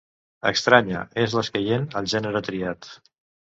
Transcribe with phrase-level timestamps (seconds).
[0.51, 2.93] "extraña" és l'escaient al gènere triat.